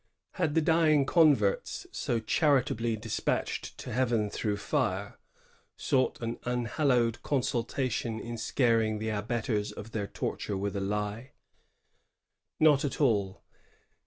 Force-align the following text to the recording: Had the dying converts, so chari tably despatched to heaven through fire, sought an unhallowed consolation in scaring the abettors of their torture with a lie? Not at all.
Had 0.31 0.55
the 0.55 0.63
dying 0.63 1.05
converts, 1.05 1.85
so 1.91 2.19
chari 2.19 2.63
tably 2.63 2.99
despatched 2.99 3.77
to 3.77 3.93
heaven 3.93 4.31
through 4.31 4.57
fire, 4.57 5.19
sought 5.77 6.19
an 6.21 6.39
unhallowed 6.43 7.21
consolation 7.21 8.19
in 8.19 8.35
scaring 8.35 8.97
the 8.97 9.09
abettors 9.09 9.71
of 9.71 9.91
their 9.91 10.07
torture 10.07 10.57
with 10.57 10.75
a 10.75 10.81
lie? 10.81 11.33
Not 12.59 12.83
at 12.83 12.99
all. 12.99 13.43